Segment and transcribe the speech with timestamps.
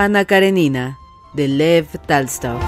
[0.00, 0.96] Ana Karenina,
[1.32, 2.60] de Lev Talstov.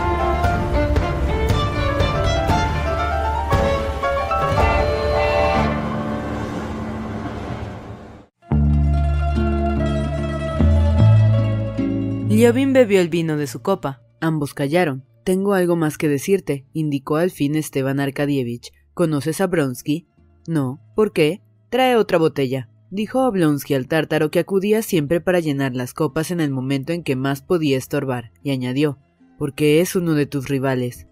[12.28, 14.02] Liobin bebió el vino de su copa.
[14.20, 15.04] Ambos callaron.
[15.22, 18.72] Tengo algo más que decirte, indicó al fin Esteban Arkadievich.
[18.92, 20.08] ¿Conoces a Bronsky?
[20.48, 20.80] No.
[20.96, 21.42] ¿Por qué?
[21.70, 26.40] Trae otra botella dijo Oblonsky al tártaro que acudía siempre para llenar las copas en
[26.40, 28.98] el momento en que más podía estorbar, y añadió,
[29.38, 31.06] porque es uno de tus rivales.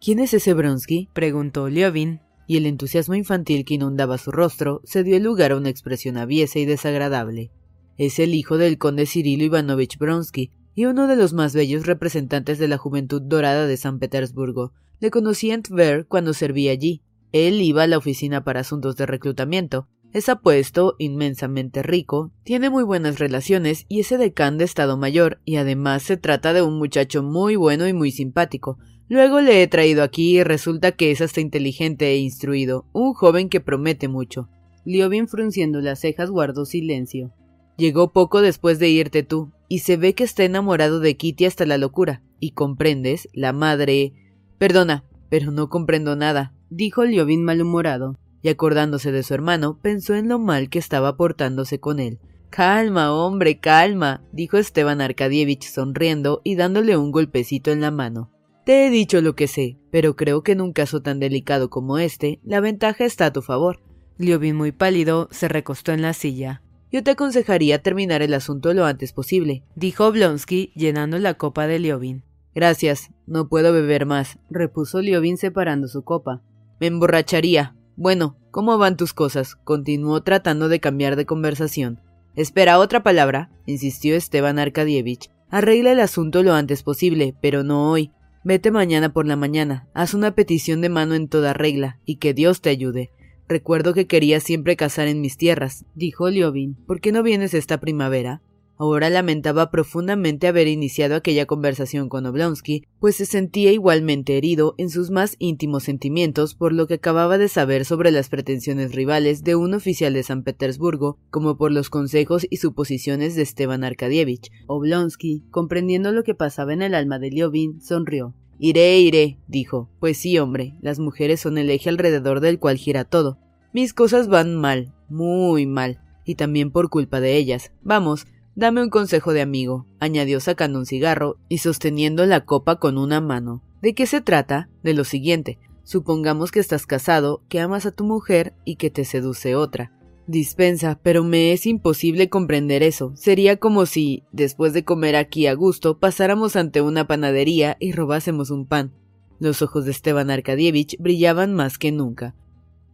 [0.00, 1.08] ¿Quién es ese Bronsky?
[1.12, 5.68] preguntó Liovin, y el entusiasmo infantil que inundaba su rostro se dio lugar a una
[5.68, 7.50] expresión aviesa y desagradable.
[7.96, 12.58] Es el hijo del conde Cirilo Ivanovich Bronsky, y uno de los más bellos representantes
[12.58, 14.72] de la juventud dorada de San Petersburgo.
[14.98, 17.02] Le conocí en Tver cuando servía allí.
[17.32, 22.82] Él iba a la oficina para asuntos de reclutamiento, es apuesto, inmensamente rico, tiene muy
[22.82, 27.22] buenas relaciones y es edecán de Estado Mayor, y además se trata de un muchacho
[27.22, 28.78] muy bueno y muy simpático.
[29.08, 33.48] Luego le he traído aquí y resulta que es hasta inteligente e instruido, un joven
[33.48, 34.48] que promete mucho.
[34.84, 37.32] Liobin frunciendo las cejas guardó silencio.
[37.76, 41.66] Llegó poco después de irte tú, y se ve que está enamorado de Kitty hasta
[41.66, 42.22] la locura.
[42.40, 44.12] Y comprendes, la madre.
[44.58, 50.28] Perdona, pero no comprendo nada, dijo Liobin malhumorado y acordándose de su hermano, pensó en
[50.28, 52.18] lo mal que estaba portándose con él.
[52.50, 58.30] Calma, hombre, calma, dijo Esteban Arkadievich sonriendo y dándole un golpecito en la mano.
[58.64, 61.98] Te he dicho lo que sé, pero creo que en un caso tan delicado como
[61.98, 63.80] este, la ventaja está a tu favor.
[64.18, 66.62] Liobin, muy pálido, se recostó en la silla.
[66.92, 71.78] Yo te aconsejaría terminar el asunto lo antes posible, dijo Oblonsky, llenando la copa de
[71.78, 72.24] Liobin.
[72.52, 76.42] Gracias, no puedo beber más, repuso Liobin separando su copa.
[76.80, 79.56] Me emborracharía, bueno, ¿cómo van tus cosas?
[79.56, 82.00] continuó tratando de cambiar de conversación.
[82.34, 85.30] Espera otra palabra, insistió Esteban Arkadievich.
[85.50, 88.12] Arregla el asunto lo antes posible, pero no hoy.
[88.44, 92.32] Vete mañana por la mañana, haz una petición de mano en toda regla, y que
[92.32, 93.10] Dios te ayude.
[93.48, 96.76] Recuerdo que querías siempre cazar en mis tierras, dijo Liovin.
[96.86, 98.42] ¿Por qué no vienes esta primavera?
[98.80, 104.88] Ahora lamentaba profundamente haber iniciado aquella conversación con Oblonsky, pues se sentía igualmente herido en
[104.88, 109.54] sus más íntimos sentimientos por lo que acababa de saber sobre las pretensiones rivales de
[109.54, 114.50] un oficial de San Petersburgo, como por los consejos y suposiciones de Esteban Arkadievich.
[114.66, 118.34] Oblonsky, comprendiendo lo que pasaba en el alma de Liovin, sonrió.
[118.58, 119.90] Iré, iré, dijo.
[120.00, 123.36] Pues sí, hombre, las mujeres son el eje alrededor del cual gira todo.
[123.74, 127.72] Mis cosas van mal, muy mal, y también por culpa de ellas.
[127.82, 128.26] Vamos,
[128.56, 133.20] Dame un consejo de amigo, añadió sacando un cigarro y sosteniendo la copa con una
[133.20, 133.62] mano.
[133.80, 134.68] ¿De qué se trata?
[134.82, 135.58] De lo siguiente.
[135.84, 139.92] Supongamos que estás casado, que amas a tu mujer y que te seduce otra.
[140.26, 143.12] Dispensa, pero me es imposible comprender eso.
[143.16, 148.50] Sería como si, después de comer aquí a gusto, pasáramos ante una panadería y robásemos
[148.50, 148.92] un pan.
[149.40, 152.34] Los ojos de Esteban Arkadievich brillaban más que nunca.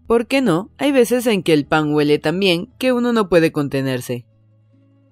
[0.07, 0.71] ¿Por qué no?
[0.79, 4.25] Hay veces en que el pan huele tan bien que uno no puede contenerse.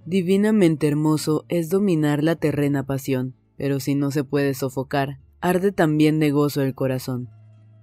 [0.06, 6.18] Divinamente hermoso es dominar la terrena pasión, pero si no se puede sofocar, arde también
[6.18, 7.30] de gozo el corazón.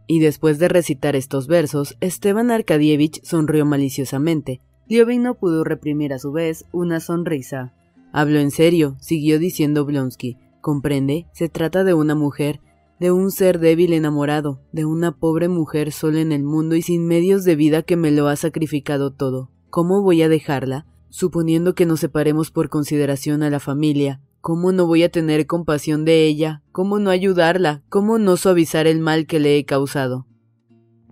[0.06, 4.62] Y después de recitar estos versos, Esteban Arkadievich sonrió maliciosamente.
[4.88, 7.74] Liobin no pudo reprimir a su vez una sonrisa.
[8.12, 10.38] Hablo en serio, siguió diciendo Blonsky.
[10.60, 12.60] Comprende, se trata de una mujer,
[13.00, 17.08] de un ser débil enamorado, de una pobre mujer sola en el mundo y sin
[17.08, 19.50] medios de vida que me lo ha sacrificado todo.
[19.70, 20.86] ¿Cómo voy a dejarla?
[21.12, 26.06] Suponiendo que nos separemos por consideración a la familia, ¿cómo no voy a tener compasión
[26.06, 26.64] de ella?
[26.72, 27.84] ¿Cómo no ayudarla?
[27.90, 30.26] ¿Cómo no suavizar el mal que le he causado?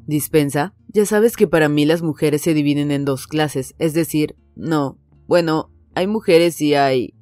[0.07, 4.37] Dispensa, ya sabes que para mí las mujeres se dividen en dos clases, es decir,
[4.55, 4.97] no,
[5.27, 7.13] bueno, hay mujeres y hay...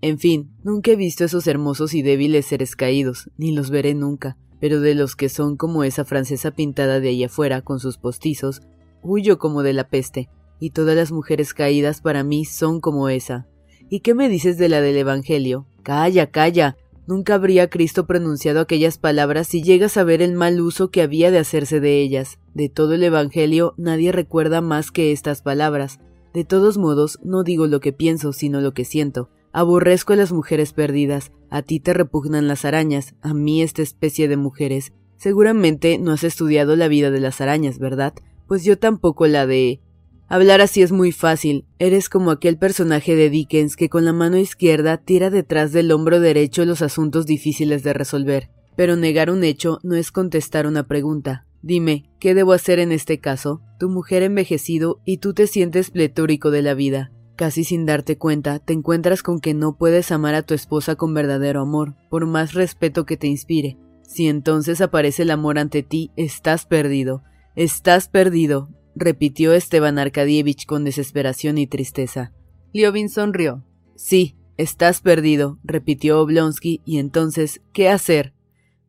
[0.00, 4.36] En fin, nunca he visto esos hermosos y débiles seres caídos, ni los veré nunca,
[4.60, 8.62] pero de los que son como esa francesa pintada de ahí afuera con sus postizos,
[9.00, 10.28] huyo como de la peste,
[10.60, 13.46] y todas las mujeres caídas para mí son como esa.
[13.88, 15.66] ¿Y qué me dices de la del Evangelio?
[15.82, 16.76] Calla, calla.
[17.06, 21.30] Nunca habría Cristo pronunciado aquellas palabras si llegas a ver el mal uso que había
[21.30, 22.38] de hacerse de ellas.
[22.52, 26.00] De todo el Evangelio nadie recuerda más que estas palabras.
[26.34, 29.30] De todos modos, no digo lo que pienso, sino lo que siento.
[29.52, 31.32] Aborrezco a las mujeres perdidas.
[31.48, 34.92] A ti te repugnan las arañas, a mí esta especie de mujeres.
[35.16, 38.14] Seguramente no has estudiado la vida de las arañas, ¿verdad?
[38.46, 39.80] Pues yo tampoco la de...
[40.28, 41.66] Hablar así es muy fácil.
[41.78, 46.18] Eres como aquel personaje de Dickens que con la mano izquierda tira detrás del hombro
[46.18, 48.50] derecho los asuntos difíciles de resolver.
[48.74, 51.46] Pero negar un hecho no es contestar una pregunta.
[51.62, 53.60] Dime, ¿qué debo hacer en este caso?
[53.78, 57.12] Tu mujer envejecido y tú te sientes pletórico de la vida.
[57.36, 61.14] Casi sin darte cuenta, te encuentras con que no puedes amar a tu esposa con
[61.14, 63.78] verdadero amor, por más respeto que te inspire.
[64.02, 67.22] Si entonces aparece el amor ante ti, estás perdido.
[67.54, 72.32] Estás perdido repitió Esteban Arkadievich con desesperación y tristeza.
[72.72, 73.64] Liovin sonrió.
[73.94, 78.32] Sí, estás perdido, repitió Oblonsky, y entonces, ¿qué hacer?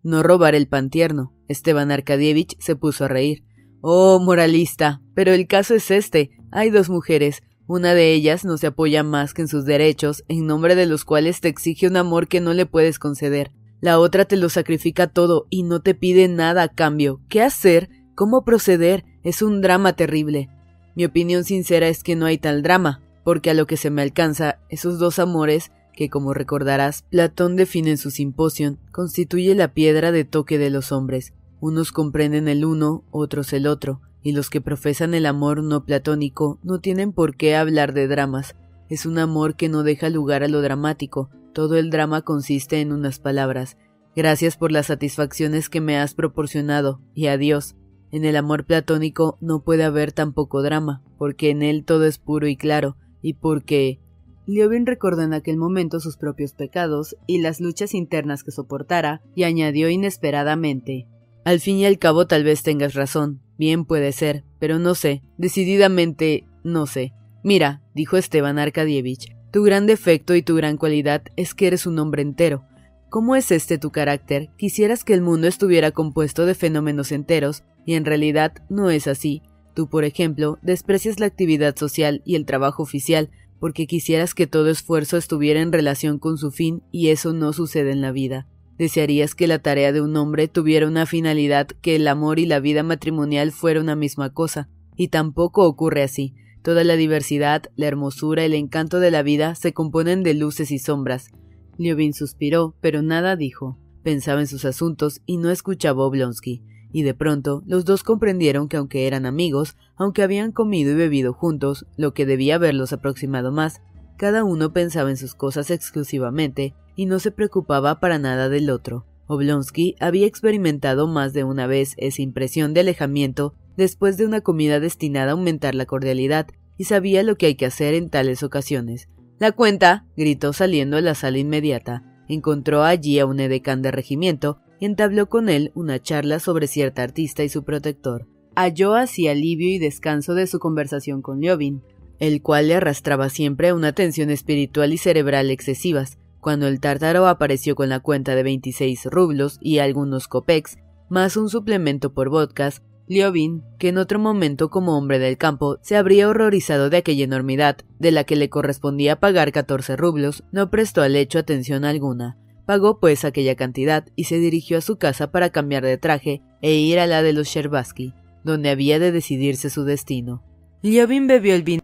[0.04, 1.34] No robar el pan tierno.
[1.50, 3.44] Esteban Arkadievich se puso a reír.
[3.82, 6.32] Oh, moralista, pero el caso es este.
[6.52, 7.44] Hay dos mujeres.
[7.68, 11.04] Una de ellas no se apoya más que en sus derechos, en nombre de los
[11.04, 13.52] cuales te exige un amor que no le puedes conceder.
[13.82, 17.22] La otra te lo sacrifica todo y no te pide nada a cambio.
[17.28, 17.90] ¿Qué hacer?
[18.18, 19.06] ¿Cómo proceder?
[19.22, 20.50] Es un drama terrible.
[20.96, 24.02] Mi opinión sincera es que no hay tal drama, porque a lo que se me
[24.02, 30.12] alcanza, esos dos amores, que como recordarás, Platón define en su simposión, constituye la piedra
[30.12, 31.36] de toque de los hombres.
[31.60, 36.58] Unos comprenden el uno, otros el otro, y los que profesan el amor no platónico
[36.64, 38.56] no tienen por qué hablar de dramas.
[38.90, 42.94] Es un amor que no deja lugar a lo dramático, todo el drama consiste en
[42.94, 43.78] unas palabras.
[44.16, 47.76] Gracias por las satisfacciones que me has proporcionado, y adiós.
[48.12, 52.48] En el amor platónico no puede haber tampoco drama, porque en él todo es puro
[52.48, 54.00] y claro, y porque...
[54.46, 59.44] Liobin recordó en aquel momento sus propios pecados y las luchas internas que soportara, y
[59.44, 61.06] añadió inesperadamente
[61.44, 65.22] Al fin y al cabo tal vez tengas razón, bien puede ser, pero no sé,
[65.38, 67.14] decididamente no sé.
[67.44, 72.00] Mira, dijo Esteban Arkadievich, tu gran defecto y tu gran cualidad es que eres un
[72.00, 72.64] hombre entero,
[73.10, 74.50] ¿Cómo es este tu carácter?
[74.58, 79.42] Quisieras que el mundo estuviera compuesto de fenómenos enteros, y en realidad no es así.
[79.74, 83.30] Tú, por ejemplo, desprecias la actividad social y el trabajo oficial,
[83.62, 87.92] porque quisieras que todo esfuerzo estuviera en relación con su fin, y eso no sucede
[87.92, 88.46] en la vida.
[88.78, 92.60] Desearías que la tarea de un hombre tuviera una finalidad, que el amor y la
[92.60, 94.68] vida matrimonial fuera una misma cosa,
[94.98, 96.36] y tampoco ocurre así.
[96.62, 100.80] Toda la diversidad, la hermosura, el encanto de la vida se componen de luces y
[100.80, 101.32] sombras.
[101.78, 103.78] Liobin suspiró, pero nada dijo.
[104.04, 106.64] Pensaba en sus asuntos y no escuchaba Oblonsky.
[106.92, 111.34] Y de pronto los dos comprendieron que aunque eran amigos, aunque habían comido y bebido
[111.34, 113.82] juntos, lo que debía haberlos aproximado más,
[114.18, 119.06] cada uno pensaba en sus cosas exclusivamente y no se preocupaba para nada del otro.
[119.28, 124.80] Oblonsky había experimentado más de una vez esa impresión de alejamiento después de una comida
[124.80, 129.10] destinada a aumentar la cordialidad y sabía lo que hay que hacer en tales ocasiones.
[129.40, 132.04] La cuenta, gritó saliendo a la sala inmediata.
[132.28, 137.04] Encontró allí a un edecán de regimiento y entabló con él una charla sobre cierta
[137.04, 138.28] artista y su protector.
[138.56, 141.84] Halló así alivio y descanso de su conversación con Liobin,
[142.18, 146.18] el cual le arrastraba siempre una tensión espiritual y cerebral excesivas.
[146.40, 150.78] Cuando el tártaro apareció con la cuenta de 26 rublos y algunos copex,
[151.10, 155.96] más un suplemento por vodkas, Liobin, que en otro momento como hombre del campo se
[155.96, 161.02] habría horrorizado de aquella enormidad, de la que le correspondía pagar 14 rublos, no prestó
[161.02, 162.38] al hecho atención alguna.
[162.66, 166.74] Pagó pues aquella cantidad y se dirigió a su casa para cambiar de traje e
[166.74, 170.44] ir a la de los Sherbaski, donde había de decidirse su destino.
[170.82, 171.82] Liobin bebió el vino.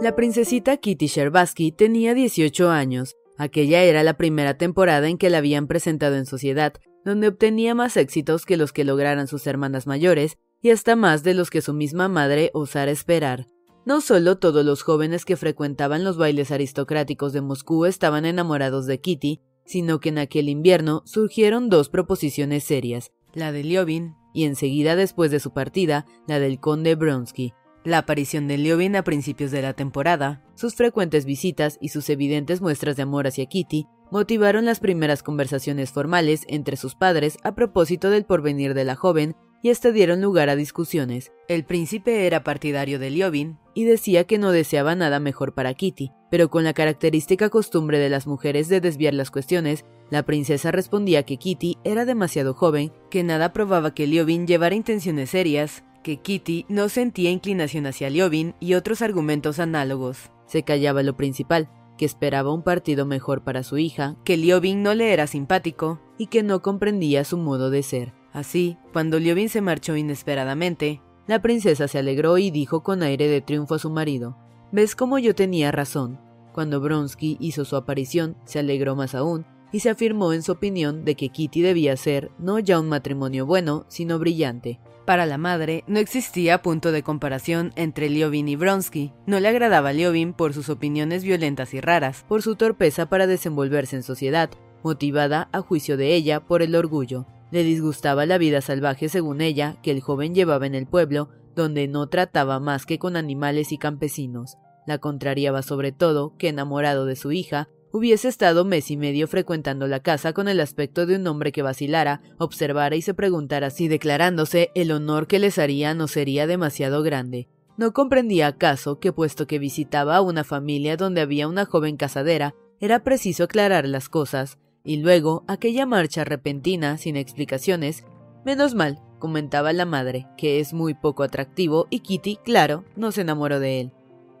[0.00, 3.14] La princesita Kitty Sherbaski tenía 18 años.
[3.38, 6.72] Aquella era la primera temporada en que la habían presentado en sociedad
[7.04, 11.34] donde obtenía más éxitos que los que lograran sus hermanas mayores y hasta más de
[11.34, 13.46] los que su misma madre osara esperar.
[13.84, 19.00] No solo todos los jóvenes que frecuentaban los bailes aristocráticos de Moscú estaban enamorados de
[19.00, 24.96] Kitty, sino que en aquel invierno surgieron dos proposiciones serias, la de Liobin y enseguida
[24.96, 27.52] después de su partida, la del conde Bronsky.
[27.84, 32.60] La aparición de Liobin a principios de la temporada, sus frecuentes visitas y sus evidentes
[32.60, 38.10] muestras de amor hacia Kitty motivaron las primeras conversaciones formales entre sus padres a propósito
[38.10, 39.34] del porvenir de la joven
[39.64, 41.32] y éste dieron lugar a discusiones.
[41.48, 46.12] El príncipe era partidario de Liobin y decía que no deseaba nada mejor para Kitty,
[46.30, 51.24] pero con la característica costumbre de las mujeres de desviar las cuestiones, la princesa respondía
[51.24, 56.66] que Kitty era demasiado joven, que nada probaba que Liobin llevara intenciones serias que Kitty
[56.68, 60.30] no sentía inclinación hacia Liobin y otros argumentos análogos.
[60.46, 64.94] Se callaba lo principal, que esperaba un partido mejor para su hija, que Liobin no
[64.94, 68.12] le era simpático y que no comprendía su modo de ser.
[68.32, 73.40] Así, cuando Liobin se marchó inesperadamente, la princesa se alegró y dijo con aire de
[73.40, 74.36] triunfo a su marido,
[74.72, 76.18] ¿Ves cómo yo tenía razón?
[76.52, 81.04] Cuando Bronsky hizo su aparición, se alegró más aún y se afirmó en su opinión
[81.04, 84.80] de que Kitty debía ser no ya un matrimonio bueno, sino brillante.
[85.04, 89.12] Para la madre, no existía punto de comparación entre Liobin y Bronsky.
[89.26, 93.26] No le agradaba a Liobin por sus opiniones violentas y raras, por su torpeza para
[93.26, 94.50] desenvolverse en sociedad,
[94.84, 97.26] motivada a juicio de ella por el orgullo.
[97.50, 101.88] Le disgustaba la vida salvaje, según ella, que el joven llevaba en el pueblo, donde
[101.88, 104.56] no trataba más que con animales y campesinos.
[104.86, 109.86] La contrariaba sobre todo que, enamorado de su hija, hubiese estado mes y medio frecuentando
[109.86, 113.88] la casa con el aspecto de un hombre que vacilara, observara y se preguntara si
[113.88, 117.48] declarándose el honor que les haría no sería demasiado grande.
[117.76, 122.54] No comprendía acaso que puesto que visitaba a una familia donde había una joven casadera,
[122.80, 128.04] era preciso aclarar las cosas, y luego aquella marcha repentina, sin explicaciones.
[128.44, 133.20] Menos mal, comentaba la madre, que es muy poco atractivo y Kitty, claro, no se
[133.20, 133.92] enamoró de él.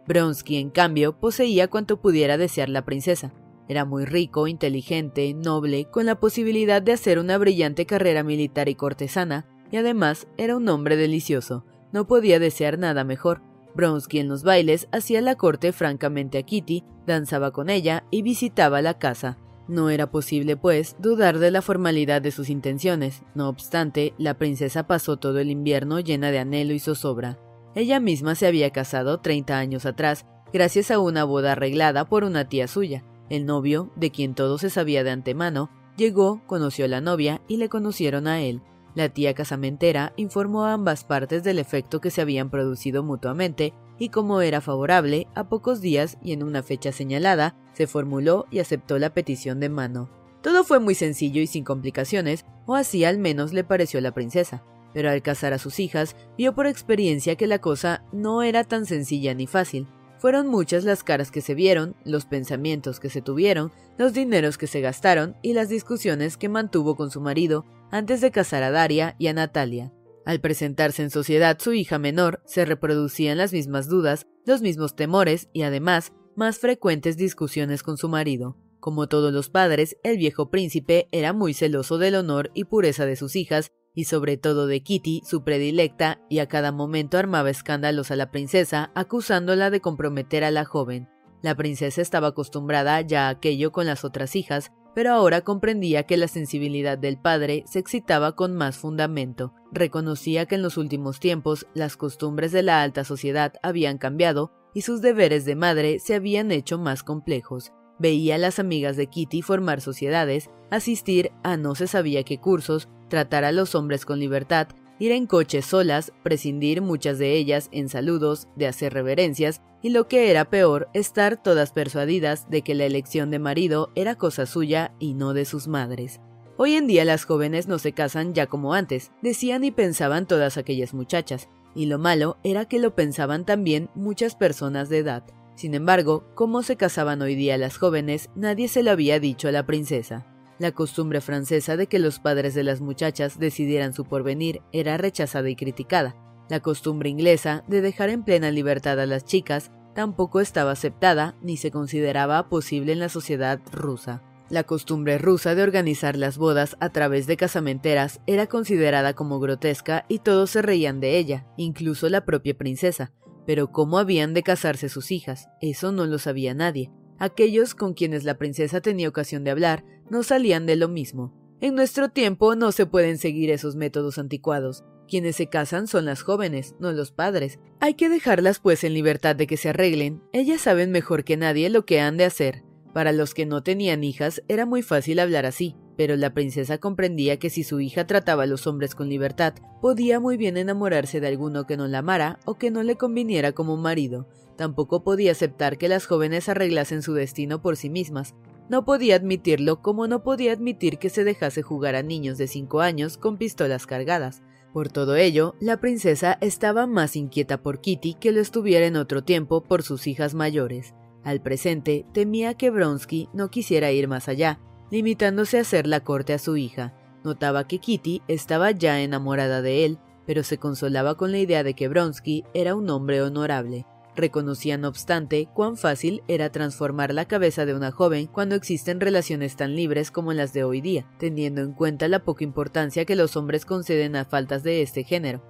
[0.06, 3.32] Bronsky, en cambio, poseía cuanto pudiera desear la princesa.
[3.72, 8.74] Era muy rico, inteligente, noble, con la posibilidad de hacer una brillante carrera militar y
[8.74, 11.64] cortesana, y además era un hombre delicioso.
[11.90, 13.40] No podía desear nada mejor.
[13.74, 18.82] Bronsky en los bailes hacía la corte francamente a Kitty, danzaba con ella y visitaba
[18.82, 19.38] la casa.
[19.68, 23.22] No era posible, pues, dudar de la formalidad de sus intenciones.
[23.34, 27.38] No obstante, la princesa pasó todo el invierno llena de anhelo y zozobra.
[27.74, 32.50] Ella misma se había casado 30 años atrás, gracias a una boda arreglada por una
[32.50, 33.02] tía suya.
[33.32, 37.56] El novio, de quien todo se sabía de antemano, llegó, conoció a la novia y
[37.56, 38.60] le conocieron a él.
[38.94, 44.10] La tía casamentera informó a ambas partes del efecto que se habían producido mutuamente y
[44.10, 48.98] como era favorable, a pocos días y en una fecha señalada, se formuló y aceptó
[48.98, 50.10] la petición de mano.
[50.42, 54.12] Todo fue muy sencillo y sin complicaciones, o así al menos le pareció a la
[54.12, 54.62] princesa,
[54.92, 58.84] pero al casar a sus hijas, vio por experiencia que la cosa no era tan
[58.84, 59.88] sencilla ni fácil.
[60.22, 64.68] Fueron muchas las caras que se vieron, los pensamientos que se tuvieron, los dineros que
[64.68, 69.16] se gastaron y las discusiones que mantuvo con su marido antes de casar a Daria
[69.18, 69.92] y a Natalia.
[70.24, 75.48] Al presentarse en sociedad su hija menor, se reproducían las mismas dudas, los mismos temores
[75.52, 78.56] y además más frecuentes discusiones con su marido.
[78.78, 83.16] Como todos los padres, el viejo príncipe era muy celoso del honor y pureza de
[83.16, 88.10] sus hijas y sobre todo de Kitty, su predilecta, y a cada momento armaba escándalos
[88.10, 91.08] a la princesa, acusándola de comprometer a la joven.
[91.42, 96.16] La princesa estaba acostumbrada ya a aquello con las otras hijas, pero ahora comprendía que
[96.16, 99.54] la sensibilidad del padre se excitaba con más fundamento.
[99.72, 104.82] Reconocía que en los últimos tiempos las costumbres de la alta sociedad habían cambiado y
[104.82, 107.72] sus deberes de madre se habían hecho más complejos.
[107.98, 112.88] Veía a las amigas de Kitty formar sociedades, asistir a no se sabía qué cursos,
[113.12, 117.90] tratar a los hombres con libertad, ir en coches solas, prescindir muchas de ellas en
[117.90, 122.86] saludos, de hacer reverencias, y lo que era peor, estar todas persuadidas de que la
[122.86, 126.22] elección de marido era cosa suya y no de sus madres.
[126.56, 130.56] Hoy en día las jóvenes no se casan ya como antes, decían y pensaban todas
[130.56, 135.22] aquellas muchachas, y lo malo era que lo pensaban también muchas personas de edad.
[135.54, 139.52] Sin embargo, cómo se casaban hoy día las jóvenes, nadie se lo había dicho a
[139.52, 140.31] la princesa.
[140.62, 145.50] La costumbre francesa de que los padres de las muchachas decidieran su porvenir era rechazada
[145.50, 146.14] y criticada.
[146.48, 151.56] La costumbre inglesa de dejar en plena libertad a las chicas tampoco estaba aceptada ni
[151.56, 154.22] se consideraba posible en la sociedad rusa.
[154.50, 160.04] La costumbre rusa de organizar las bodas a través de casamenteras era considerada como grotesca
[160.08, 163.10] y todos se reían de ella, incluso la propia princesa.
[163.46, 166.92] Pero cómo habían de casarse sus hijas, eso no lo sabía nadie.
[167.18, 171.32] Aquellos con quienes la princesa tenía ocasión de hablar no salían de lo mismo.
[171.62, 174.84] En nuestro tiempo no se pueden seguir esos métodos anticuados.
[175.08, 177.58] Quienes se casan son las jóvenes, no los padres.
[177.80, 180.22] Hay que dejarlas pues en libertad de que se arreglen.
[180.34, 182.62] Ellas saben mejor que nadie lo que han de hacer.
[182.92, 185.76] Para los que no tenían hijas era muy fácil hablar así.
[185.96, 190.20] pero la princesa comprendía que si su hija trataba a los hombres con libertad, podía
[190.20, 193.76] muy bien enamorarse de alguno que no la amara o que no le conviniera como
[193.76, 194.26] marido.
[194.56, 198.34] Tampoco podía aceptar que las jóvenes arreglasen su destino por sí mismas.
[198.68, 202.80] No podía admitirlo como no podía admitir que se dejase jugar a niños de cinco
[202.80, 204.42] años con pistolas cargadas.
[204.72, 209.22] Por todo ello, la princesa estaba más inquieta por Kitty que lo estuviera en otro
[209.22, 210.94] tiempo por sus hijas mayores.
[211.24, 216.32] Al presente, temía que Bronsky no quisiera ir más allá, limitándose a hacer la corte
[216.32, 216.94] a su hija.
[217.22, 221.74] Notaba que Kitty estaba ya enamorada de él, pero se consolaba con la idea de
[221.74, 223.86] que Bronsky era un hombre honorable.
[224.14, 229.56] Reconocía, no obstante, cuán fácil era transformar la cabeza de una joven cuando existen relaciones
[229.56, 233.36] tan libres como las de hoy día, teniendo en cuenta la poca importancia que los
[233.36, 235.42] hombres conceden a faltas de este género.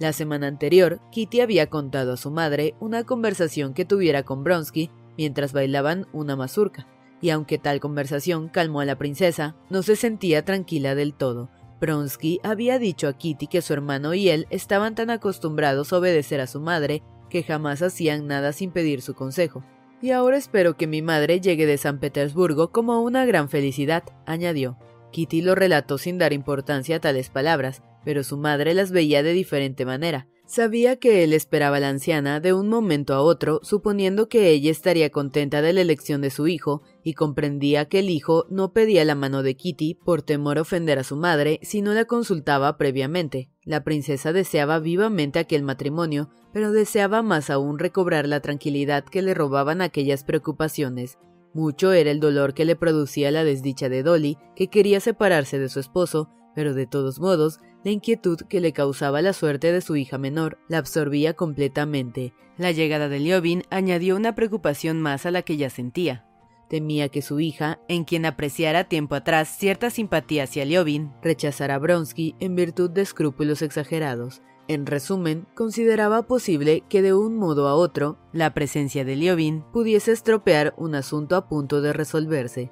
[0.00, 4.90] La semana anterior, Kitty había contado a su madre una conversación que tuviera con Bronsky
[5.18, 6.86] mientras bailaban una mazurca,
[7.20, 11.50] y aunque tal conversación calmó a la princesa, no se sentía tranquila del todo.
[11.80, 16.40] Bronsky había dicho a Kitty que su hermano y él estaban tan acostumbrados a obedecer
[16.40, 19.64] a su madre que jamás hacían nada sin pedir su consejo.
[20.00, 24.78] Y ahora espero que mi madre llegue de San Petersburgo como una gran felicidad, añadió.
[25.10, 29.32] Kitty lo relató sin dar importancia a tales palabras, pero su madre las veía de
[29.32, 30.28] diferente manera.
[30.48, 34.70] Sabía que él esperaba a la anciana de un momento a otro, suponiendo que ella
[34.70, 39.04] estaría contenta de la elección de su hijo, y comprendía que el hijo no pedía
[39.04, 42.78] la mano de Kitty por temor a ofender a su madre si no la consultaba
[42.78, 43.50] previamente.
[43.62, 49.34] La princesa deseaba vivamente aquel matrimonio, pero deseaba más aún recobrar la tranquilidad que le
[49.34, 51.18] robaban aquellas preocupaciones.
[51.52, 55.68] Mucho era el dolor que le producía la desdicha de Dolly, que quería separarse de
[55.68, 59.96] su esposo, pero de todos modos, la inquietud que le causaba la suerte de su
[59.96, 62.34] hija menor la absorbía completamente.
[62.56, 66.24] La llegada de Liobin añadió una preocupación más a la que ya sentía.
[66.68, 71.78] Temía que su hija, en quien apreciara tiempo atrás cierta simpatía hacia Liobin, rechazara a
[71.78, 74.42] Bronsky en virtud de escrúpulos exagerados.
[74.68, 80.12] En resumen, consideraba posible que de un modo a otro, la presencia de Liobin pudiese
[80.12, 82.70] estropear un asunto a punto de resolverse.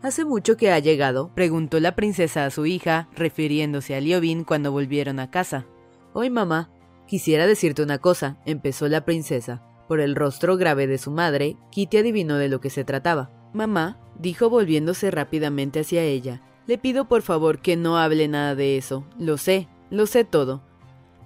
[0.00, 1.32] ¿Hace mucho que ha llegado?
[1.34, 5.66] preguntó la princesa a su hija, refiriéndose a Liobin cuando volvieron a casa.
[6.12, 6.70] Hoy, mamá,
[7.08, 9.62] quisiera decirte una cosa, empezó la princesa.
[9.88, 13.30] Por el rostro grave de su madre, Kitty adivinó de lo que se trataba.
[13.52, 18.76] Mamá, dijo volviéndose rápidamente hacia ella, le pido por favor que no hable nada de
[18.76, 19.04] eso.
[19.18, 20.62] Lo sé, lo sé todo.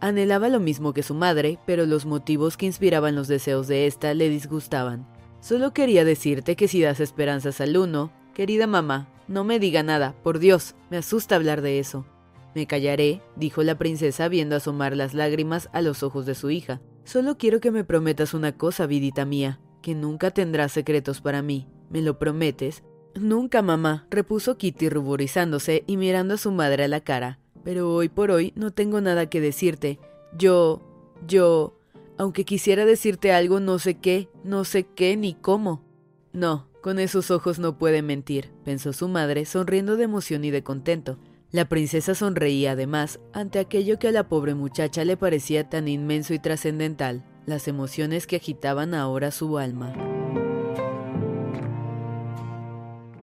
[0.00, 4.14] Anhelaba lo mismo que su madre, pero los motivos que inspiraban los deseos de ésta
[4.14, 5.06] le disgustaban.
[5.40, 10.14] Solo quería decirte que si das esperanzas al uno, Querida mamá, no me diga nada,
[10.22, 12.06] por Dios, me asusta hablar de eso.
[12.54, 16.80] Me callaré, dijo la princesa viendo asomar las lágrimas a los ojos de su hija.
[17.04, 21.66] Solo quiero que me prometas una cosa, vidita mía, que nunca tendrás secretos para mí.
[21.90, 22.82] ¿Me lo prometes?
[23.14, 27.38] Nunca, mamá, repuso Kitty ruborizándose y mirando a su madre a la cara.
[27.64, 29.98] Pero hoy por hoy no tengo nada que decirte.
[30.38, 30.80] Yo...
[31.26, 31.78] yo...
[32.16, 35.84] aunque quisiera decirte algo, no sé qué, no sé qué ni cómo.
[36.32, 40.62] No, con esos ojos no puede mentir, pensó su madre, sonriendo de emoción y de
[40.62, 41.18] contento.
[41.50, 46.34] La princesa sonreía además ante aquello que a la pobre muchacha le parecía tan inmenso
[46.34, 49.94] y trascendental, las emociones que agitaban ahora su alma.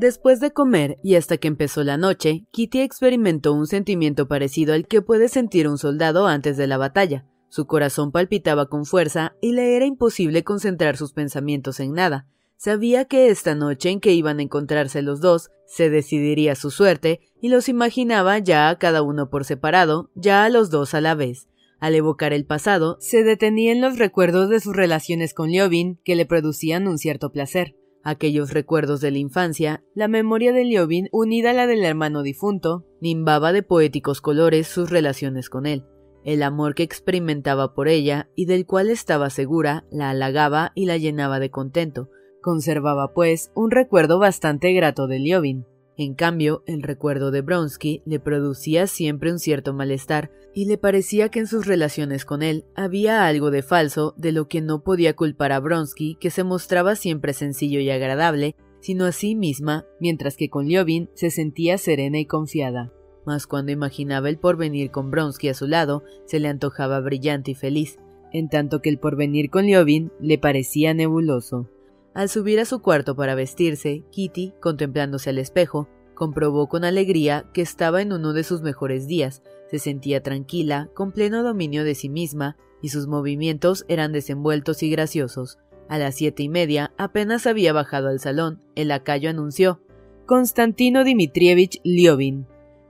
[0.00, 4.86] Después de comer y hasta que empezó la noche, Kitty experimentó un sentimiento parecido al
[4.86, 7.26] que puede sentir un soldado antes de la batalla.
[7.50, 12.26] Su corazón palpitaba con fuerza y le era imposible concentrar sus pensamientos en nada.
[12.56, 17.20] Sabía que esta noche en que iban a encontrarse los dos se decidiría su suerte
[17.42, 21.14] y los imaginaba ya a cada uno por separado, ya a los dos a la
[21.14, 21.46] vez.
[21.78, 26.16] Al evocar el pasado, se detenía en los recuerdos de sus relaciones con Liobin que
[26.16, 27.76] le producían un cierto placer.
[28.02, 32.86] Aquellos recuerdos de la infancia, la memoria de Liobin unida a la del hermano difunto,
[33.00, 35.84] nimbaba de poéticos colores sus relaciones con él.
[36.24, 40.96] El amor que experimentaba por ella y del cual estaba segura la halagaba y la
[40.96, 42.10] llenaba de contento.
[42.42, 45.66] Conservaba, pues, un recuerdo bastante grato de Liobin.
[46.00, 51.28] En cambio, el recuerdo de Bronsky le producía siempre un cierto malestar, y le parecía
[51.28, 55.14] que en sus relaciones con él había algo de falso de lo que no podía
[55.14, 60.38] culpar a Bronsky, que se mostraba siempre sencillo y agradable, sino a sí misma, mientras
[60.38, 62.94] que con Liobin se sentía serena y confiada.
[63.26, 67.54] Mas cuando imaginaba el porvenir con Bronsky a su lado, se le antojaba brillante y
[67.54, 67.98] feliz,
[68.32, 71.68] en tanto que el porvenir con Liobin le parecía nebuloso.
[72.12, 77.62] Al subir a su cuarto para vestirse, Kitty, contemplándose al espejo, comprobó con alegría que
[77.62, 82.08] estaba en uno de sus mejores días, se sentía tranquila, con pleno dominio de sí
[82.08, 85.58] misma, y sus movimientos eran desenvueltos y graciosos.
[85.88, 89.80] A las siete y media, apenas había bajado al salón, el lacayo anunció
[90.26, 92.46] Constantino Dmitrievich Liobin.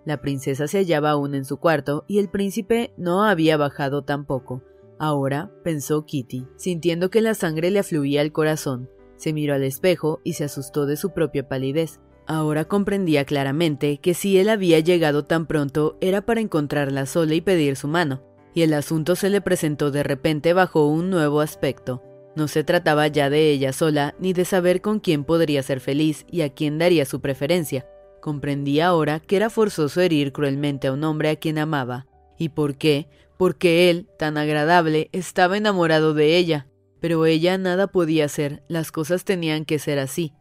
[0.07, 4.63] La princesa se hallaba aún en su cuarto y el príncipe no había bajado tampoco.
[4.99, 10.21] Ahora, pensó Kitty, sintiendo que la sangre le afluía al corazón, se miró al espejo
[10.25, 12.01] y se asustó de su propia palidez.
[12.27, 17.41] Ahora comprendía claramente que si él había llegado tan pronto era para encontrarla sola y
[17.41, 18.23] pedir su mano,
[18.55, 22.03] y el asunto se le presentó de repente bajo un nuevo aspecto.
[22.37, 26.25] No se trataba ya de ella sola, ni de saber con quién podría ser feliz
[26.31, 27.87] y a quién daría su preferencia.
[28.21, 32.07] Comprendía ahora que era forzoso herir cruelmente a un hombre a quien amaba.
[32.39, 33.09] ¿Y por qué?
[33.37, 36.69] Porque él, tan agradable, estaba enamorado de ella,
[37.01, 40.35] pero ella nada podía hacer, las cosas tenían que ser así.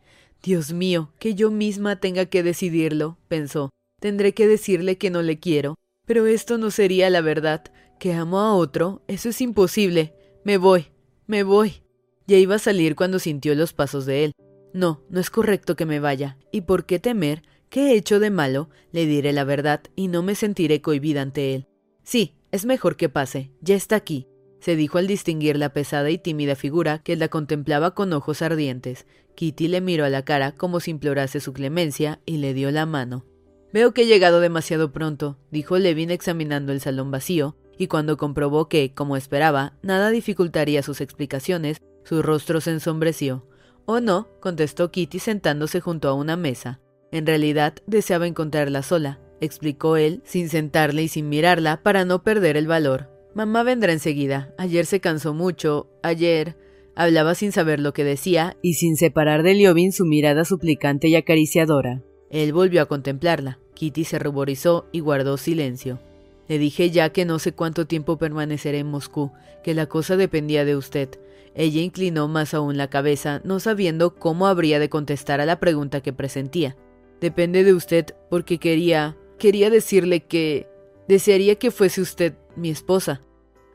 [0.44, 3.70] Dios mío, que yo misma tenga que decidirlo, pensó.
[4.00, 5.76] Tendré que decirle que no le quiero.
[6.06, 7.66] Pero esto no sería la verdad.
[8.00, 10.14] Que amo a otro, eso es imposible.
[10.46, 10.88] Me voy,
[11.28, 11.84] me voy.
[12.26, 14.32] Ya iba a salir cuando sintió los pasos de él.
[14.74, 16.38] No, no es correcto que me vaya.
[16.52, 17.44] ¿Y por qué temer?
[17.70, 18.70] ¿Qué he hecho de malo?
[18.92, 21.68] Le diré la verdad y no me sentiré cohibida ante él.
[22.04, 23.52] Sí, es mejor que pase.
[23.62, 24.28] Ya está aquí
[24.60, 29.06] se dijo al distinguir la pesada y tímida figura que la contemplaba con ojos ardientes.
[29.36, 32.86] Kitty le miró a la cara como si implorase su clemencia y le dio la
[32.86, 33.26] mano.
[33.72, 38.68] Veo que he llegado demasiado pronto, dijo Levin examinando el salón vacío, y cuando comprobó
[38.68, 43.46] que, como esperaba, nada dificultaría sus explicaciones, su rostro se ensombreció.
[43.86, 46.80] Oh no, contestó Kitty sentándose junto a una mesa.
[47.12, 52.58] En realidad deseaba encontrarla sola, explicó él, sin sentarle y sin mirarla para no perder
[52.58, 53.19] el valor.
[53.40, 54.54] Mamá vendrá enseguida.
[54.58, 55.88] Ayer se cansó mucho.
[56.04, 56.58] Ayer.
[56.94, 61.16] Hablaba sin saber lo que decía y sin separar de Liobin su mirada suplicante y
[61.16, 62.04] acariciadora.
[62.30, 63.58] Él volvió a contemplarla.
[63.76, 66.02] Kitty se ruborizó y guardó silencio.
[66.50, 69.32] Le dije ya que no sé cuánto tiempo permaneceré en Moscú,
[69.64, 71.08] que la cosa dependía de usted.
[71.56, 76.02] Ella inclinó más aún la cabeza, no sabiendo cómo habría de contestar a la pregunta
[76.02, 76.76] que presentía.
[77.22, 79.16] Depende de usted porque quería...
[79.38, 80.68] quería decirle que...
[81.08, 83.22] desearía que fuese usted mi esposa.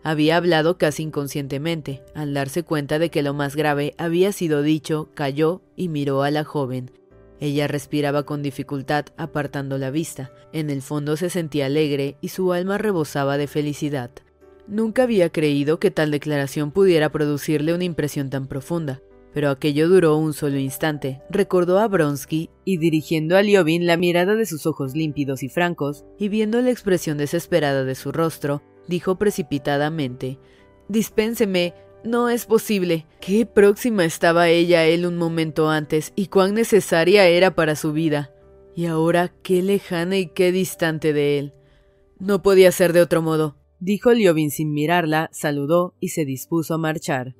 [0.04, 2.02] Había hablado casi inconscientemente.
[2.14, 6.30] Al darse cuenta de que lo más grave había sido dicho, calló y miró a
[6.30, 6.90] la joven.
[7.40, 10.30] Ella respiraba con dificultad, apartando la vista.
[10.52, 14.10] En el fondo se sentía alegre y su alma rebosaba de felicidad.
[14.68, 19.00] Nunca había creído que tal declaración pudiera producirle una impresión tan profunda,
[19.32, 21.22] pero aquello duró un solo instante.
[21.30, 26.04] Recordó a Bronsky y dirigiendo a Liobin la mirada de sus ojos límpidos y francos,
[26.18, 30.38] y viendo la expresión desesperada de su rostro, dijo precipitadamente.
[30.88, 33.06] Dispénseme, no es posible.
[33.20, 37.92] Qué próxima estaba ella a él un momento antes y cuán necesaria era para su
[37.92, 38.30] vida.
[38.76, 41.54] Y ahora qué lejana y qué distante de él.
[42.18, 46.78] No podía ser de otro modo, dijo Liobin sin mirarla, saludó y se dispuso a
[46.78, 47.34] marchar.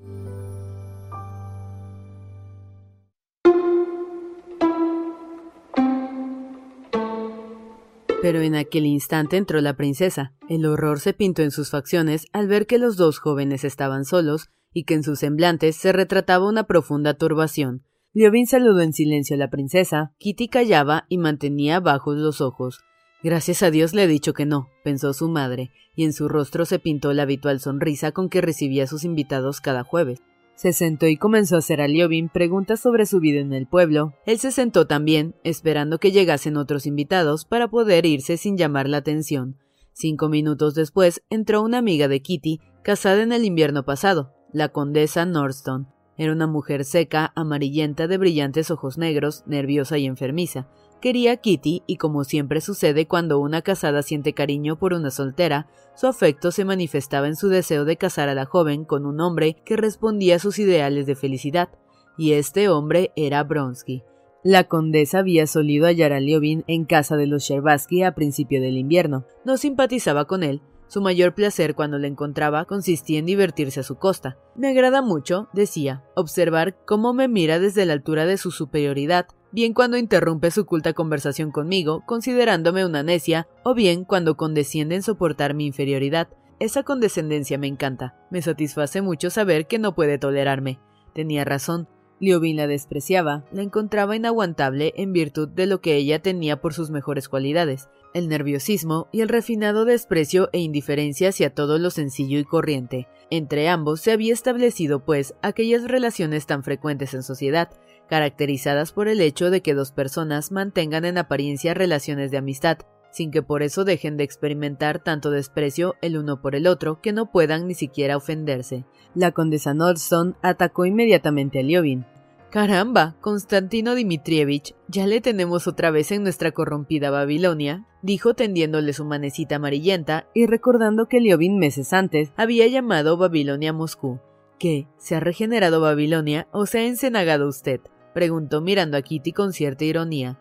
[8.25, 10.33] Pero en aquel instante entró la princesa.
[10.49, 14.49] El horror se pintó en sus facciones al ver que los dos jóvenes estaban solos
[14.73, 17.85] y que en sus semblantes se retrataba una profunda turbación.
[18.15, 22.81] Liobin saludó en silencio a la princesa, Kitty callaba y mantenía bajos los ojos.
[23.23, 26.65] Gracias a Dios le he dicho que no, pensó su madre, y en su rostro
[26.65, 30.23] se pintó la habitual sonrisa con que recibía a sus invitados cada jueves.
[30.55, 34.15] Se sentó y comenzó a hacer a Liobin preguntas sobre su vida en el pueblo.
[34.25, 38.99] Él se sentó también, esperando que llegasen otros invitados para poder irse sin llamar la
[38.99, 39.59] atención.
[39.93, 45.27] Cinco minutos después entró una amiga de Kitty, casada en el invierno pasado, la condesa
[45.27, 45.87] Northstone.
[46.17, 50.69] Era una mujer seca, amarillenta, de brillantes ojos negros, nerviosa y enfermiza.
[51.01, 55.69] Quería a Kitty y como siempre sucede cuando una casada siente cariño por una soltera,
[55.95, 59.57] su afecto se manifestaba en su deseo de casar a la joven con un hombre
[59.65, 61.69] que respondía a sus ideales de felicidad.
[62.17, 64.05] y este hombre era Bronsky.
[64.45, 68.77] La condesa había solido hallar a Liobin en casa de los Sherbatsky a principio del
[68.77, 69.25] invierno.
[69.45, 70.61] No simpatizaba con él.
[70.87, 74.37] Su mayor placer cuando le encontraba consistía en divertirse a su costa.
[74.55, 79.73] Me agrada mucho, decía, observar cómo me mira desde la altura de su superioridad, bien
[79.73, 85.55] cuando interrumpe su culta conversación conmigo, considerándome una necia, o bien cuando condesciende en soportar
[85.55, 86.29] mi inferioridad.
[86.59, 88.17] Esa condescendencia me encanta.
[88.31, 90.81] Me satisface mucho saber que no puede tolerarme.
[91.15, 91.89] Tenía razón.
[92.19, 96.91] Liobin la despreciaba, la encontraba inaguantable en virtud de lo que ella tenía por sus
[96.91, 102.45] mejores cualidades, el nerviosismo y el refinado desprecio e indiferencia hacia todo lo sencillo y
[102.45, 103.09] corriente.
[103.31, 107.71] Entre ambos se había establecido, pues, aquellas relaciones tan frecuentes en sociedad,
[108.09, 112.79] caracterizadas por el hecho de que dos personas mantengan en apariencia relaciones de amistad,
[113.15, 117.13] sin que por eso dejen de experimentar tanto desprecio el uno por el otro que
[117.13, 118.85] no puedan ni siquiera ofenderse.
[119.15, 122.05] La condesa Nordson atacó inmediatamente a Liobin.
[122.51, 129.05] Caramba, Constantino Dmitrievich, ya le tenemos otra vez en nuestra corrompida Babilonia, dijo tendiéndole su
[129.05, 134.21] manecita amarillenta y recordando que Liobin meses antes había llamado Babilonia Moscú.
[134.59, 134.87] ¿Qué?
[134.99, 137.81] ¿Se ha regenerado Babilonia o se ha encenagado usted?
[138.15, 140.39] Preguntó mirando a Kitty con cierta ironía.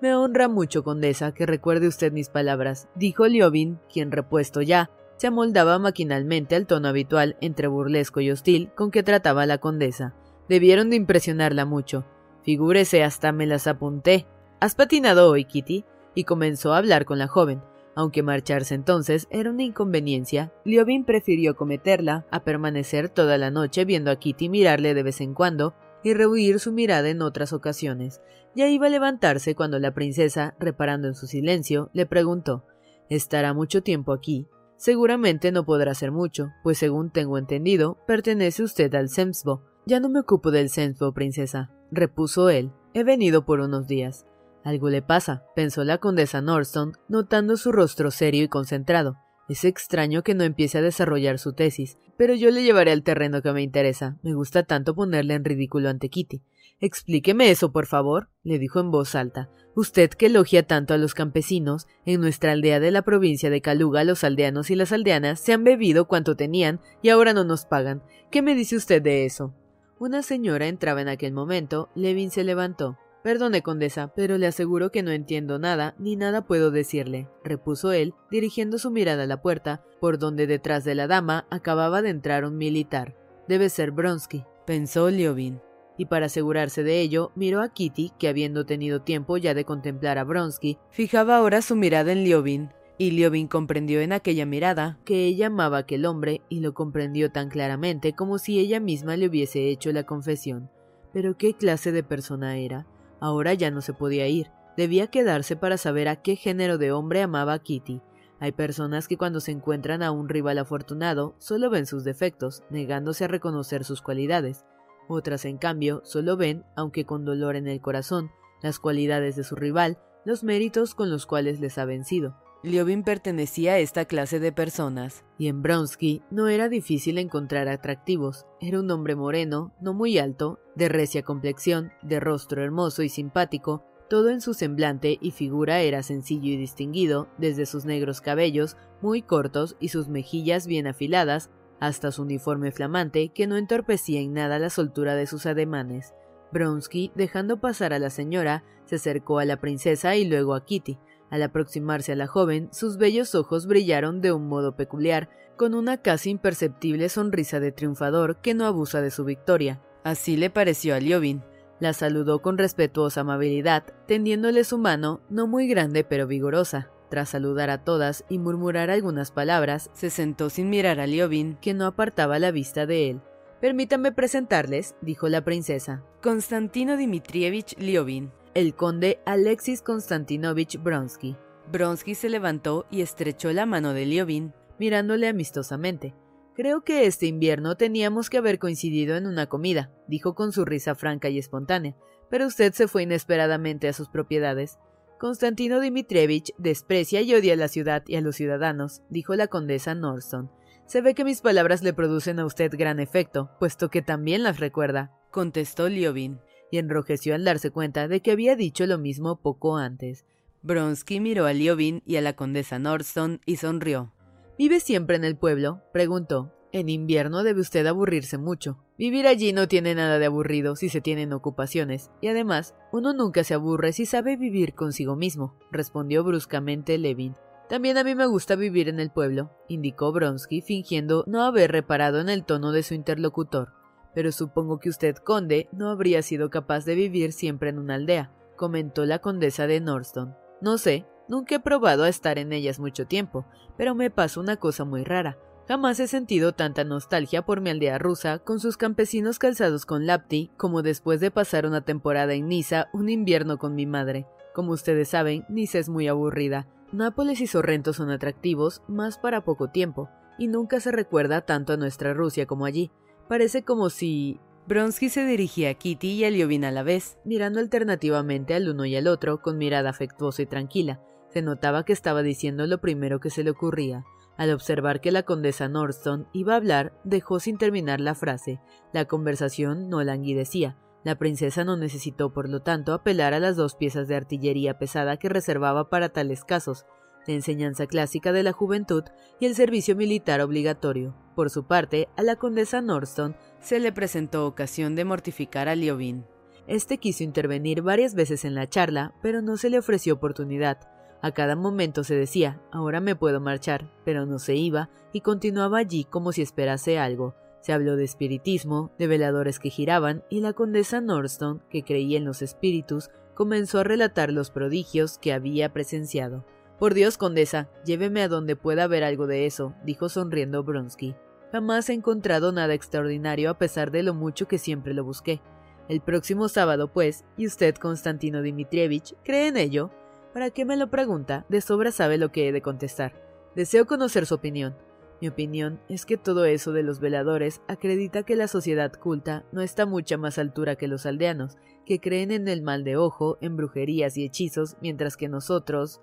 [0.00, 5.26] Me honra mucho, condesa, que recuerde usted mis palabras, dijo Liobin, quien repuesto ya, se
[5.26, 10.14] amoldaba maquinalmente al tono habitual entre burlesco y hostil con que trataba la condesa.
[10.48, 12.04] Debieron de impresionarla mucho.
[12.42, 14.26] Figúrese, hasta me las apunté.
[14.60, 15.84] ¿Has patinado hoy, Kitty?
[16.14, 17.62] Y comenzó a hablar con la joven.
[17.94, 24.10] Aunque marcharse entonces era una inconveniencia, Liobin prefirió cometerla a permanecer toda la noche viendo
[24.10, 25.74] a Kitty mirarle de vez en cuando
[26.06, 28.20] y rehuir su mirada en otras ocasiones.
[28.54, 32.64] Ya iba a levantarse cuando la princesa, reparando en su silencio, le preguntó
[33.08, 34.46] ¿Estará mucho tiempo aquí?
[34.76, 39.64] Seguramente no podrá ser mucho, pues según tengo entendido, pertenece usted al Semsbo.
[39.84, 42.70] Ya no me ocupo del Semsbo, princesa, repuso él.
[42.94, 44.26] He venido por unos días.
[44.62, 49.16] Algo le pasa, pensó la condesa Norston, notando su rostro serio y concentrado.
[49.48, 53.42] Es extraño que no empiece a desarrollar su tesis, pero yo le llevaré al terreno
[53.42, 54.16] que me interesa.
[54.22, 56.42] Me gusta tanto ponerle en ridículo ante Kitty.
[56.80, 59.48] Explíqueme eso, por favor, le dijo en voz alta.
[59.74, 64.04] Usted que elogia tanto a los campesinos, en nuestra aldea de la provincia de Caluga
[64.04, 68.02] los aldeanos y las aldeanas se han bebido cuanto tenían y ahora no nos pagan.
[68.30, 69.54] ¿Qué me dice usted de eso?
[69.98, 71.88] Una señora entraba en aquel momento.
[71.94, 72.98] Levin se levantó.
[73.26, 78.14] Perdone, condesa, pero le aseguro que no entiendo nada, ni nada puedo decirle, repuso él,
[78.30, 82.44] dirigiendo su mirada a la puerta, por donde detrás de la dama acababa de entrar
[82.44, 83.16] un militar.
[83.48, 85.60] Debe ser Bronsky, pensó Liobin
[85.98, 90.18] y para asegurarse de ello, miró a Kitty, que habiendo tenido tiempo ya de contemplar
[90.18, 95.24] a Bronsky, fijaba ahora su mirada en Liobin, y Liobin comprendió en aquella mirada que
[95.24, 99.26] ella amaba a aquel hombre y lo comprendió tan claramente como si ella misma le
[99.26, 100.70] hubiese hecho la confesión.
[101.12, 102.86] Pero qué clase de persona era.
[103.20, 107.22] Ahora ya no se podía ir, debía quedarse para saber a qué género de hombre
[107.22, 108.02] amaba Kitty.
[108.38, 113.24] Hay personas que cuando se encuentran a un rival afortunado solo ven sus defectos, negándose
[113.24, 114.66] a reconocer sus cualidades.
[115.08, 118.30] Otras, en cambio, solo ven, aunque con dolor en el corazón,
[118.62, 122.36] las cualidades de su rival, los méritos con los cuales les ha vencido.
[122.66, 128.44] Liobin pertenecía a esta clase de personas, y en Bronsky no era difícil encontrar atractivos.
[128.60, 133.84] Era un hombre moreno, no muy alto, de recia complexión, de rostro hermoso y simpático,
[134.10, 139.22] todo en su semblante y figura era sencillo y distinguido, desde sus negros cabellos, muy
[139.22, 144.58] cortos, y sus mejillas bien afiladas, hasta su uniforme flamante que no entorpecía en nada
[144.58, 146.14] la soltura de sus ademanes.
[146.50, 150.98] Bronsky, dejando pasar a la señora, se acercó a la princesa y luego a Kitty.
[151.30, 156.02] Al aproximarse a la joven, sus bellos ojos brillaron de un modo peculiar, con una
[156.02, 159.80] casi imperceptible sonrisa de triunfador que no abusa de su victoria.
[160.04, 161.42] Así le pareció a Liobin.
[161.80, 166.90] La saludó con respetuosa amabilidad, tendiéndole su mano, no muy grande pero vigorosa.
[167.10, 171.74] Tras saludar a todas y murmurar algunas palabras, se sentó sin mirar a Liobin, que
[171.74, 173.20] no apartaba la vista de él.
[173.60, 181.36] Permítanme presentarles, dijo la princesa, Konstantino Dmitrievich Liobin, el conde Alexis Konstantinovich Bronsky.
[181.70, 186.14] Bronsky se levantó y estrechó la mano de Liobin, mirándole amistosamente.
[186.54, 190.94] Creo que este invierno teníamos que haber coincidido en una comida, dijo con su risa
[190.94, 191.96] franca y espontánea,
[192.30, 194.78] pero usted se fue inesperadamente a sus propiedades.
[195.18, 199.94] Constantino Dmitrievich desprecia y odia a la ciudad y a los ciudadanos, dijo la condesa
[199.94, 200.50] Norston.
[200.86, 204.60] Se ve que mis palabras le producen a usted gran efecto, puesto que también las
[204.60, 209.76] recuerda, contestó Liobin, y enrojeció al darse cuenta de que había dicho lo mismo poco
[209.76, 210.24] antes.
[210.62, 214.12] Bronsky miró a Liobin y a la condesa Norston y sonrió.
[214.58, 215.82] ¿Vive siempre en el pueblo?
[215.92, 216.52] preguntó.
[216.72, 218.78] En invierno debe usted aburrirse mucho.
[218.98, 223.44] Vivir allí no tiene nada de aburrido si se tienen ocupaciones, y además, uno nunca
[223.44, 227.34] se aburre si sabe vivir consigo mismo, respondió bruscamente Levin.
[227.68, 232.20] También a mí me gusta vivir en el pueblo, indicó Bronsky, fingiendo no haber reparado
[232.20, 233.72] en el tono de su interlocutor.
[234.16, 238.32] Pero supongo que usted, conde, no habría sido capaz de vivir siempre en una aldea,
[238.56, 240.34] comentó la condesa de Norston.
[240.62, 243.44] No sé, nunca he probado a estar en ellas mucho tiempo,
[243.76, 245.36] pero me pasa una cosa muy rara.
[245.68, 250.50] Jamás he sentido tanta nostalgia por mi aldea rusa, con sus campesinos calzados con lapti,
[250.56, 254.26] como después de pasar una temporada en Niza, un invierno con mi madre.
[254.54, 256.66] Como ustedes saben, Niza es muy aburrida.
[256.90, 261.76] Nápoles y Sorrento son atractivos, más para poco tiempo, y nunca se recuerda tanto a
[261.76, 262.90] nuestra Rusia como allí.
[263.28, 264.40] Parece como si...
[264.68, 268.84] Bronsky se dirigía a Kitty y a Liovin a la vez, mirando alternativamente al uno
[268.84, 271.00] y al otro con mirada afectuosa y tranquila.
[271.28, 274.04] Se notaba que estaba diciendo lo primero que se le ocurría.
[274.36, 278.60] Al observar que la condesa Norton iba a hablar, dejó sin terminar la frase.
[278.92, 280.76] La conversación no languidecía.
[281.04, 285.16] La princesa no necesitó, por lo tanto, apelar a las dos piezas de artillería pesada
[285.16, 286.84] que reservaba para tales casos,
[287.26, 289.04] la enseñanza clásica de la juventud
[289.40, 291.14] y el servicio militar obligatorio.
[291.34, 296.24] Por su parte, a la condesa Norston se le presentó ocasión de mortificar a Liovin.
[296.66, 300.78] Este quiso intervenir varias veces en la charla, pero no se le ofreció oportunidad.
[301.22, 305.78] A cada momento se decía, ahora me puedo marchar, pero no se iba y continuaba
[305.78, 307.34] allí como si esperase algo.
[307.60, 312.24] Se habló de espiritismo, de veladores que giraban, y la condesa Norston, que creía en
[312.24, 316.44] los espíritus, comenzó a relatar los prodigios que había presenciado.
[316.78, 321.16] Por Dios, condesa, lléveme a donde pueda ver algo de eso, dijo sonriendo Bronsky.
[321.50, 325.40] Jamás he encontrado nada extraordinario a pesar de lo mucho que siempre lo busqué.
[325.88, 329.90] El próximo sábado, pues, ¿y usted, Constantino Dmitrievich, cree en ello?
[330.34, 331.46] ¿Para qué me lo pregunta?
[331.48, 333.22] De sobra sabe lo que he de contestar.
[333.54, 334.76] Deseo conocer su opinión.
[335.22, 339.62] Mi opinión es que todo eso de los veladores acredita que la sociedad culta no
[339.62, 343.56] está mucha más altura que los aldeanos, que creen en el mal de ojo, en
[343.56, 346.02] brujerías y hechizos, mientras que nosotros...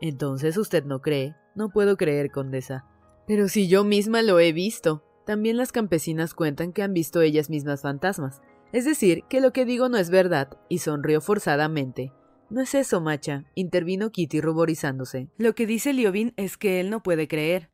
[0.00, 1.34] Entonces usted no cree.
[1.54, 2.84] No puedo creer, condesa.
[3.26, 5.02] Pero si yo misma lo he visto.
[5.24, 8.42] También las campesinas cuentan que han visto ellas mismas fantasmas.
[8.72, 12.12] Es decir, que lo que digo no es verdad, y sonrió forzadamente.
[12.50, 15.30] No es eso, macha, intervino Kitty ruborizándose.
[15.38, 17.70] Lo que dice Liovin es que él no puede creer.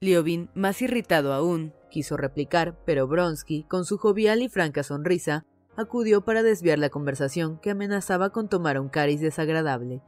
[0.00, 5.44] Liovin, más irritado aún, quiso replicar, pero Bronsky, con su jovial y franca sonrisa,
[5.76, 10.02] acudió para desviar la conversación que amenazaba con tomar un cariz desagradable.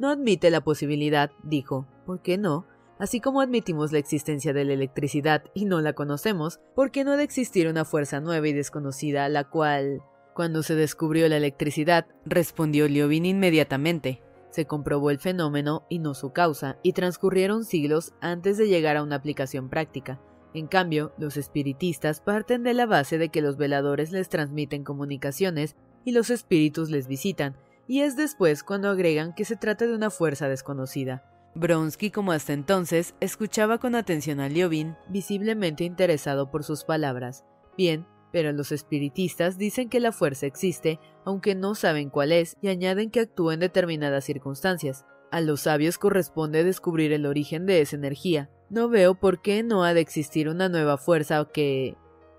[0.00, 1.86] No admite la posibilidad, dijo.
[2.06, 2.64] ¿Por qué no?
[2.98, 7.12] Así como admitimos la existencia de la electricidad y no la conocemos, ¿por qué no
[7.12, 10.02] ha de existir una fuerza nueva y desconocida la cual...
[10.34, 14.22] Cuando se descubrió la electricidad, respondió Liovin inmediatamente.
[14.48, 19.02] Se comprobó el fenómeno y no su causa, y transcurrieron siglos antes de llegar a
[19.02, 20.18] una aplicación práctica.
[20.54, 25.76] En cambio, los espiritistas parten de la base de que los veladores les transmiten comunicaciones
[26.06, 27.54] y los espíritus les visitan,
[27.90, 31.24] y es después cuando agregan que se trata de una fuerza desconocida.
[31.56, 37.44] Bronsky, como hasta entonces, escuchaba con atención a Liovin, visiblemente interesado por sus palabras.
[37.76, 42.68] Bien, pero los espiritistas dicen que la fuerza existe, aunque no saben cuál es, y
[42.68, 45.04] añaden que actúa en determinadas circunstancias.
[45.32, 48.50] A los sabios corresponde descubrir el origen de esa energía.
[48.68, 51.96] No veo por qué no ha de existir una nueva fuerza que...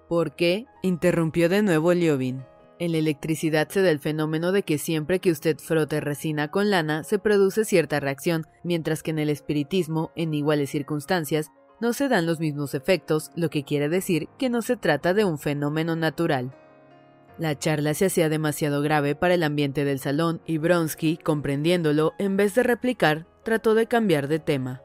[0.07, 0.65] ¿Por qué?
[0.81, 2.45] interrumpió de nuevo Liovin.
[2.81, 6.71] En la electricidad se da el fenómeno de que siempre que usted frote resina con
[6.71, 12.09] lana se produce cierta reacción, mientras que en el espiritismo, en iguales circunstancias, no se
[12.09, 15.95] dan los mismos efectos, lo que quiere decir que no se trata de un fenómeno
[15.95, 16.55] natural.
[17.37, 22.35] La charla se hacía demasiado grave para el ambiente del salón y Bronsky, comprendiéndolo, en
[22.35, 24.81] vez de replicar, trató de cambiar de tema.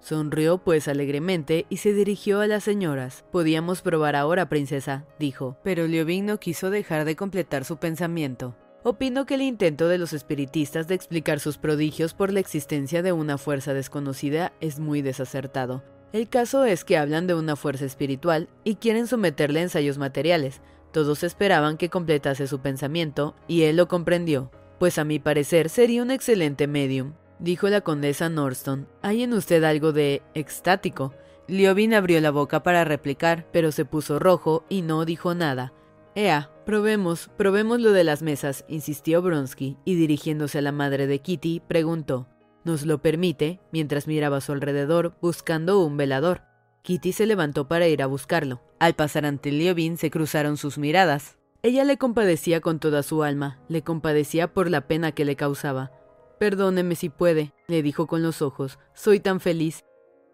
[0.00, 3.24] Sonrió pues alegremente y se dirigió a las señoras.
[3.32, 8.56] Podíamos probar ahora, princesa, dijo, pero Liovin no quiso dejar de completar su pensamiento.
[8.84, 13.12] Opino que el intento de los espiritistas de explicar sus prodigios por la existencia de
[13.12, 15.82] una fuerza desconocida es muy desacertado.
[16.12, 20.62] El caso es que hablan de una fuerza espiritual y quieren someterle a ensayos materiales.
[20.92, 26.02] Todos esperaban que completase su pensamiento y él lo comprendió, pues a mi parecer sería
[26.02, 28.88] un excelente medium, dijo la condesa Norston.
[29.02, 31.14] Hay en usted algo de extático.
[31.46, 35.72] Liovin abrió la boca para replicar, pero se puso rojo y no dijo nada.
[36.14, 41.20] Ea, probemos, probemos lo de las mesas, insistió Bronsky, y dirigiéndose a la madre de
[41.20, 42.26] Kitty, preguntó
[42.68, 46.42] nos lo permite mientras miraba a su alrededor buscando un velador.
[46.82, 48.60] Kitty se levantó para ir a buscarlo.
[48.78, 51.38] Al pasar ante Liovin se cruzaron sus miradas.
[51.62, 55.92] Ella le compadecía con toda su alma, le compadecía por la pena que le causaba.
[56.38, 59.84] Perdóneme si puede, le dijo con los ojos, soy tan feliz.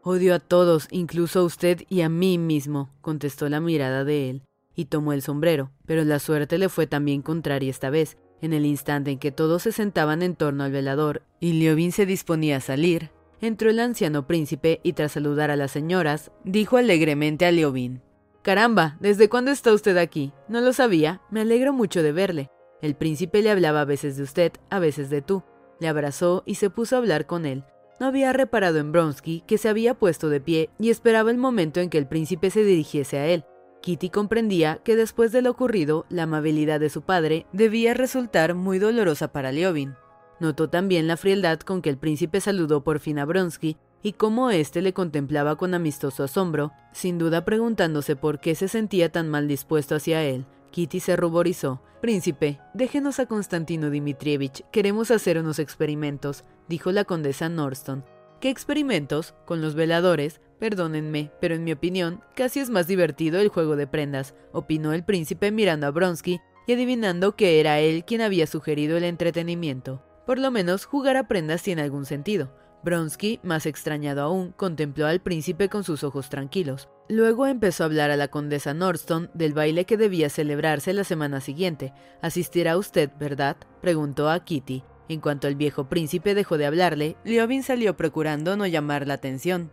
[0.03, 4.43] Odio a todos, incluso a usted y a mí mismo, contestó la mirada de él.
[4.77, 8.17] y tomó el sombrero, pero la suerte le fue también contraria esta vez.
[8.41, 12.05] En el instante en que todos se sentaban en torno al velador y Liovin se
[12.05, 17.47] disponía a salir, entró el anciano príncipe y tras saludar a las señoras, dijo alegremente
[17.47, 18.03] a Liovin:
[18.43, 20.33] Caramba, ¿desde cuándo está usted aquí?
[20.49, 22.51] No lo sabía, me alegro mucho de verle.
[22.83, 25.43] El príncipe le hablaba a veces de usted, a veces de tú.
[25.81, 27.65] Le abrazó y se puso a hablar con él.
[28.01, 31.81] No había reparado en Bronsky, que se había puesto de pie y esperaba el momento
[31.81, 33.45] en que el príncipe se dirigiese a él.
[33.83, 38.79] Kitty comprendía que después de lo ocurrido, la amabilidad de su padre debía resultar muy
[38.79, 39.95] dolorosa para Liovin.
[40.41, 44.51] Notó también la frialdad con que el príncipe saludó por fin a Bronsky y cómo
[44.51, 49.49] éste le contemplaba con amistoso asombro, sin duda preguntándose por qué se sentía tan mal
[49.49, 50.47] dispuesto hacia él.
[50.75, 51.81] Kitty se ruborizó.
[52.01, 58.05] Príncipe, déjenos a Constantino Dmitrievich, queremos hacer unos experimentos, dijo la condesa Norston.
[58.41, 59.37] ¿Qué experimentos?
[59.45, 60.41] Con los veladores.
[60.59, 65.05] Perdónenme, pero en mi opinión, casi es más divertido el juego de prendas, opinó el
[65.05, 70.03] príncipe mirando a Bronsky y adivinando que era él quien había sugerido el entretenimiento.
[70.27, 72.53] Por lo menos jugar a prendas tiene algún sentido.
[72.83, 76.89] Bronsky, más extrañado aún, contempló al príncipe con sus ojos tranquilos.
[77.09, 81.41] Luego empezó a hablar a la condesa Norston del baile que debía celebrarse la semana
[81.41, 81.93] siguiente.
[82.23, 83.57] ¿Asistirá usted, verdad?
[83.83, 84.83] preguntó a Kitty.
[85.09, 89.71] En cuanto el viejo príncipe dejó de hablarle, Liovin salió procurando no llamar la atención.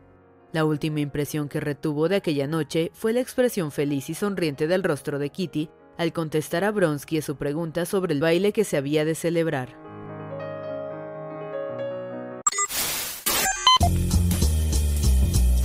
[0.51, 4.83] La última impresión que retuvo de aquella noche fue la expresión feliz y sonriente del
[4.83, 9.05] rostro de Kitty al contestar a Bronsky su pregunta sobre el baile que se había
[9.05, 9.90] de celebrar.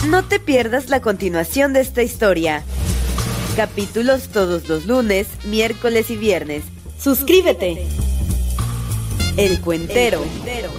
[0.09, 2.63] No te pierdas la continuación de esta historia.
[3.57, 6.63] Capítulos todos los lunes, miércoles y viernes.
[6.97, 7.89] Suscríbete.
[9.37, 10.23] El Cuentero,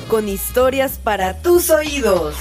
[0.07, 2.35] con historias para tus oídos.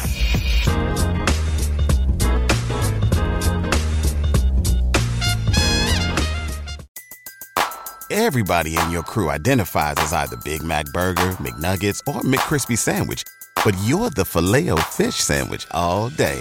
[8.08, 13.24] Everybody in your crew identifies as either Big Mac Burger, McNuggets, or McCrispy Sandwich.
[13.64, 16.40] But you're the filet fish Sandwich all day.